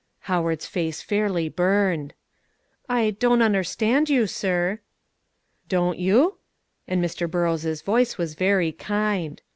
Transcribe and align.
Howard's 0.21 0.65
face 0.65 0.99
fairly 1.03 1.47
burned. 1.47 2.15
"I 2.89 3.11
don't 3.11 3.43
understand 3.43 4.09
you, 4.09 4.25
sir." 4.25 4.79
"Don't 5.69 5.99
you?" 5.99 6.39
and 6.87 7.05
Mr. 7.05 7.29
Burrows' 7.29 7.83
voice 7.83 8.17
was 8.17 8.33
very 8.33 8.71
kind. 8.71 9.43